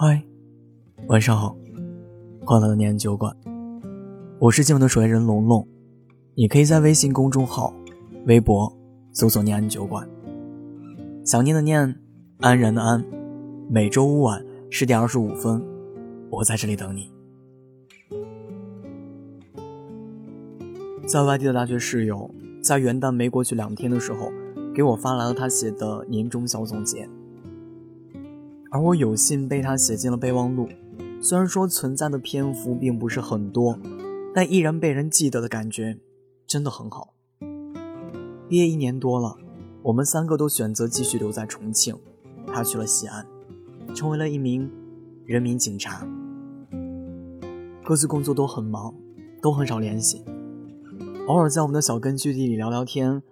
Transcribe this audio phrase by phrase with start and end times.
[0.00, 0.22] 嗨，
[1.08, 1.56] 晚上好，
[2.46, 3.36] 欢乐的念酒馆，
[4.38, 5.66] 我是今晚的守夜人龙龙，
[6.36, 7.74] 你可以在微信公众号、
[8.26, 8.72] 微博
[9.12, 10.08] 搜索“念安酒馆”，
[11.26, 12.00] 想念的念，
[12.38, 13.04] 安然的安，
[13.68, 14.40] 每周五晚
[14.70, 15.60] 十点二十五分，
[16.30, 17.10] 我在这里等你。
[21.08, 22.30] 在外地的大学室友，
[22.62, 24.30] 在元旦没过去两天的时候，
[24.72, 27.08] 给我发来了他写的年终小总结。
[28.70, 30.68] 而我有幸被他写进了备忘录，
[31.20, 33.78] 虽然说存在的篇幅并不是很多，
[34.34, 35.98] 但依然被人记得的感觉
[36.46, 37.14] 真的很好。
[38.48, 39.36] 毕业一年多了，
[39.82, 41.96] 我们三个都选择继续留在重庆，
[42.46, 43.26] 他去了西安，
[43.94, 44.70] 成为了一名
[45.24, 46.06] 人民警察。
[47.84, 48.94] 各自工作都很忙，
[49.40, 50.22] 都很少联系，
[51.26, 53.22] 偶尔在我们的小根据地里聊聊天，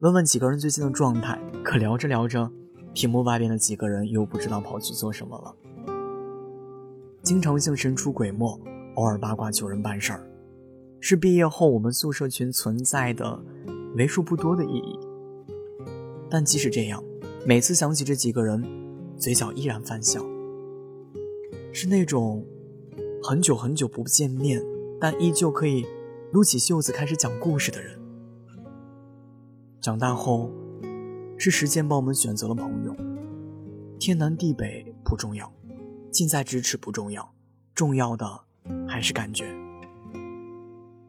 [0.00, 1.40] 问问几个人最近的状态。
[1.64, 2.50] 可聊着聊着。
[2.94, 5.54] 屏幕外边的几个人又不知道跑去做什么了，
[7.22, 8.60] 经常性神出鬼没，
[8.96, 10.30] 偶尔八卦求人办事儿，
[11.00, 13.42] 是毕业后我们宿舍群存在的
[13.96, 14.98] 为数不多的意义。
[16.28, 17.02] 但即使这样，
[17.46, 18.62] 每次想起这几个人，
[19.16, 20.20] 嘴角依然泛笑，
[21.72, 22.44] 是那种
[23.22, 24.62] 很久很久不见面，
[25.00, 25.86] 但依旧可以
[26.30, 27.98] 撸起袖子开始讲故事的人。
[29.80, 30.50] 长大后。
[31.36, 32.94] 是时间帮我们选择了朋友，
[33.98, 35.52] 天南地北不重要，
[36.10, 37.32] 近在咫尺不重要，
[37.74, 38.26] 重要的
[38.86, 39.44] 还是感觉。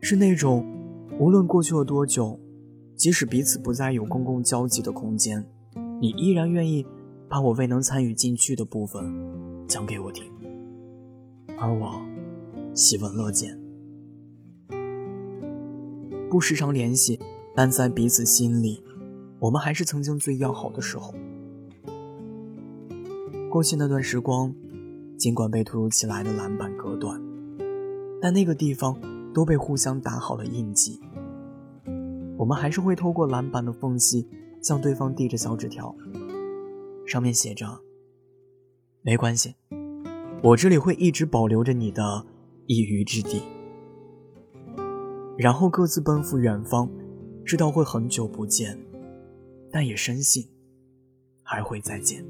[0.00, 0.66] 是那种
[1.18, 2.40] 无论过去了多久，
[2.96, 5.46] 即使彼此不再有公共交集的空间，
[6.00, 6.86] 你依然愿意
[7.28, 9.14] 把我未能参与进去的部分
[9.68, 10.24] 讲给我听，
[11.58, 12.00] 而我
[12.74, 13.58] 喜闻乐见。
[16.30, 17.20] 不时常联系，
[17.54, 18.82] 但在彼此心里。
[19.42, 21.12] 我们还是曾经最要好的时候。
[23.50, 24.54] 过去那段时光，
[25.18, 27.20] 尽管被突如其来的篮板隔断，
[28.20, 28.96] 但那个地方
[29.34, 31.00] 都被互相打好了印记。
[32.38, 34.28] 我们还是会透过篮板的缝隙
[34.62, 35.92] 向对方递着小纸条，
[37.04, 37.66] 上面写着
[39.02, 39.56] ：“没关系，
[40.40, 42.24] 我这里会一直保留着你的
[42.66, 43.42] 一隅之地。”
[45.36, 46.88] 然后各自奔赴远方，
[47.44, 48.78] 知道会很久不见。
[49.72, 50.46] 但也深信
[51.42, 52.22] 还会再见。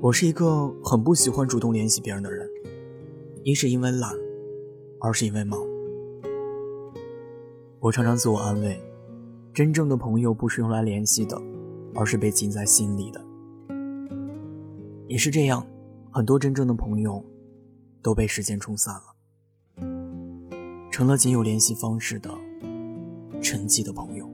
[0.00, 2.46] 我是一个很不喜欢主动联系别人的人，
[3.44, 4.12] 一是因为懒，
[5.00, 5.58] 二是因为忙。
[7.78, 8.78] 我常常自我安慰，
[9.52, 11.40] 真正的朋友不是用来联系的，
[11.94, 13.24] 而是被记在心里的。
[15.06, 15.64] 也是这样，
[16.10, 17.24] 很多真正的朋友
[18.02, 19.13] 都被时间冲散了。
[20.94, 22.30] 成了仅有联系方式的
[23.42, 24.30] 沉寂的朋友。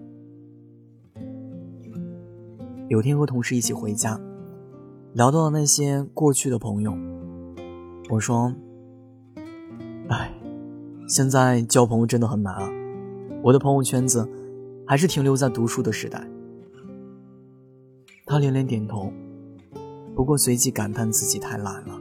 [2.88, 4.20] 有天和同事一起回家，
[5.14, 6.94] 聊到了那些过去的朋友，
[8.10, 8.54] 我说
[10.10, 10.34] ：“哎，
[11.08, 12.70] 现在交朋友真的很难啊！
[13.42, 14.28] 我的朋友圈子
[14.86, 16.28] 还是停留在读书的时代。”
[18.28, 19.10] 他连连点头，
[20.14, 21.98] 不过随即感叹自己太懒了。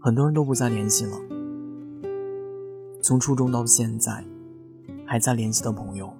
[0.00, 1.16] 很多人都不再联系了。
[3.06, 4.24] 从初中到现在，
[5.06, 6.12] 还在联系的朋友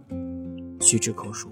[0.79, 1.49] 屈指可数。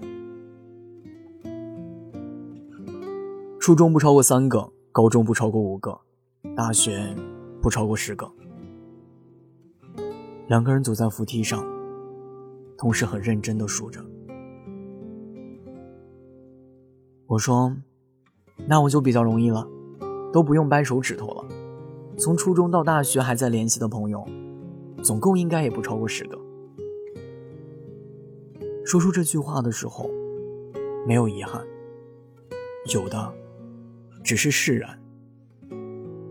[3.59, 5.99] 初中不超过三个，高中不超过五个，
[6.55, 7.13] 大学
[7.61, 8.31] 不超过十个。
[10.47, 11.61] 两个人走在扶梯上，
[12.77, 13.99] 同时很认真的数着。
[17.27, 17.75] 我说
[18.69, 19.67] ：“那我就比较容易了，
[20.31, 21.43] 都不用掰手指头了。
[22.17, 24.25] 从初中到大学还在联系的朋友。”
[25.05, 26.35] 总共应该也不超过十个。
[28.83, 30.09] 说出这句话的时候，
[31.07, 31.63] 没有遗憾，
[32.91, 33.31] 有的
[34.23, 34.99] 只是释然。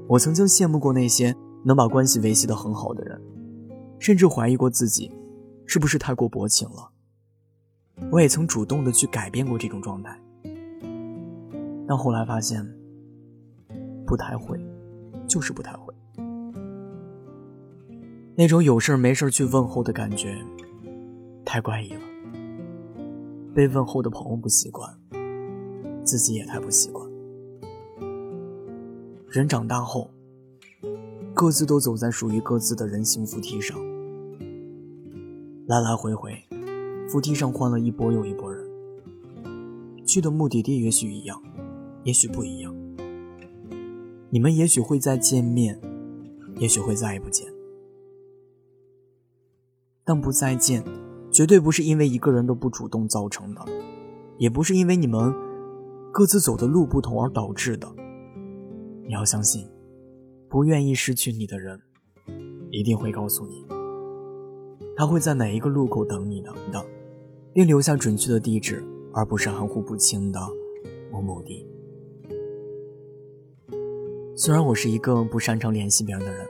[0.08, 1.32] 我曾经羡慕过那些
[1.62, 3.22] 能把关系维系的很好的人，
[4.00, 5.08] 甚至怀疑过自己
[5.66, 6.90] 是不是太过薄情了。
[8.10, 10.20] 我也曾主动的去改变过这种状态，
[11.86, 12.68] 但后来发现，
[14.04, 14.58] 不太会，
[15.28, 15.93] 就是不太会。
[18.36, 20.36] 那种有事没事去问候的感觉，
[21.44, 22.00] 太怪异了。
[23.54, 24.92] 被问候的朋友不习惯，
[26.02, 27.08] 自己也太不习惯。
[29.28, 30.10] 人长大后，
[31.32, 33.78] 各自都走在属于各自的人形扶梯上，
[35.68, 36.32] 来来回回，
[37.08, 38.64] 扶梯上换了一波又一波人。
[40.04, 41.40] 去的目的地也许一样，
[42.02, 42.74] 也许不一样。
[44.30, 45.80] 你们也许会再见面，
[46.58, 47.53] 也许会再也不见。
[50.04, 50.84] 但不再见，
[51.30, 53.64] 绝对不是因为一个人都不主动造成的，
[54.36, 55.34] 也不是因为你们
[56.12, 57.90] 各自走的路不同而导致的。
[59.06, 59.66] 你要相信，
[60.48, 61.80] 不愿意失去你的人，
[62.70, 63.64] 一定会告诉你，
[64.94, 66.84] 他会在哪一个路口等你的的，
[67.52, 70.38] 并留下准确的地址，而不是含糊不清的
[71.10, 71.66] 某某地。
[74.36, 76.46] 虽然我是一个不擅长联系别人的人，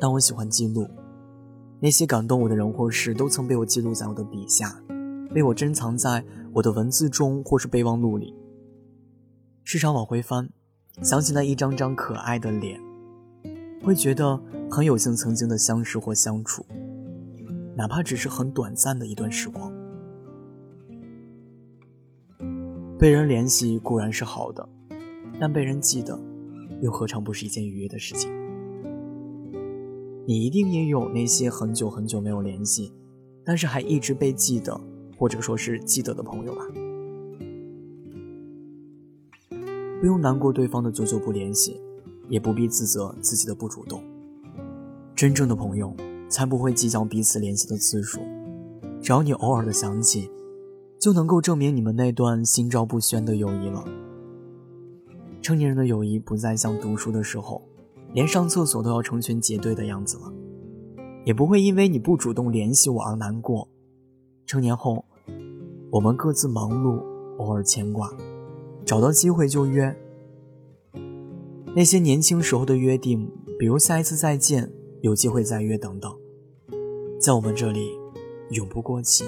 [0.00, 0.88] 但我喜欢记录。
[1.84, 4.74] 那些感动我的人或事，都曾被我记录在我的笔下，
[5.34, 8.34] 被我珍藏在我的文字中或是备忘录里。
[9.64, 10.48] 时常往回翻，
[11.02, 12.80] 想起那一张张可爱的脸，
[13.82, 14.40] 会觉得
[14.70, 16.64] 很有幸曾经的相识或相处，
[17.76, 19.70] 哪怕只是很短暂的一段时光。
[22.98, 24.66] 被人联系固然是好的，
[25.38, 26.18] 但被人记得，
[26.80, 28.43] 又何尝不是一件愉悦的事情？
[30.26, 32.90] 你一定也有那些很久很久没有联系，
[33.44, 34.80] 但是还一直被记得，
[35.18, 36.62] 或者说是记得的朋友吧。
[40.00, 41.78] 不用难过对方的久久不联系，
[42.28, 44.02] 也不必自责自己的不主动。
[45.14, 45.94] 真正的朋友
[46.28, 48.20] 才不会计较彼此联系的次数，
[49.02, 50.30] 只要你偶尔的想起，
[50.98, 53.84] 就能够证明你们那段心照不宣的友谊了。
[55.42, 57.62] 成年人的友谊不再像读书的时候。
[58.14, 60.32] 连上厕所都要成群结队的样子了，
[61.24, 63.68] 也不会因为你不主动联系我而难过。
[64.46, 65.04] 成年后，
[65.90, 67.02] 我们各自忙碌，
[67.38, 68.08] 偶尔牵挂，
[68.84, 69.94] 找到机会就约。
[71.74, 73.28] 那些年轻时候的约定，
[73.58, 76.16] 比如下一次再见，有机会再约等等，
[77.20, 77.98] 在我们这里
[78.50, 79.24] 永不过期，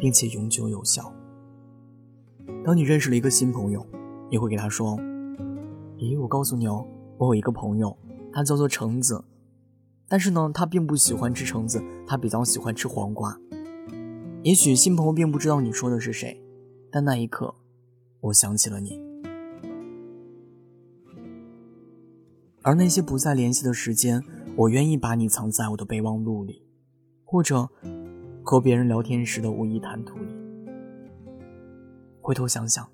[0.00, 1.12] 并且永久有效。
[2.64, 3.84] 当你认识了一个新朋友，
[4.30, 4.96] 你会给他说
[5.98, 6.86] ：“咦，我告诉你哦，
[7.18, 7.96] 我有一个朋友。”
[8.32, 9.24] 他叫做橙子，
[10.08, 13.38] 但是呢，他并不喜欢吃橙子，他比较喜欢吃黄瓜。
[14.42, 16.42] 也许新朋友并不知道你说的是谁，
[16.90, 17.54] 但那一刻，
[18.20, 19.00] 我想起了你。
[22.62, 24.22] 而那些不再联系的时间，
[24.56, 26.62] 我愿意把你藏在我的备忘录里，
[27.24, 27.68] 或者
[28.42, 30.32] 和别人聊天时的无意谈吐里。
[32.20, 32.88] 回头想想，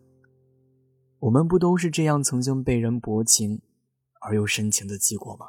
[1.18, 3.60] 我们不都是这样曾经被人薄情？
[4.20, 5.48] 而又深情的记过吗？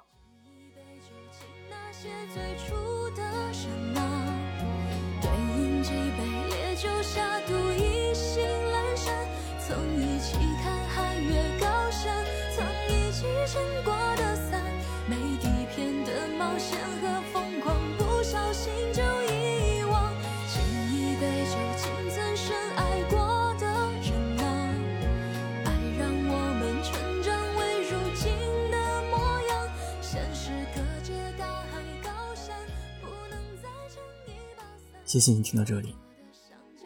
[35.10, 35.96] 谢谢你听到这里，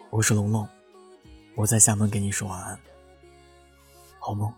[0.09, 0.65] 我是龙龙，
[1.55, 2.79] 我在厦门给你说晚安，
[4.17, 4.49] 好梦。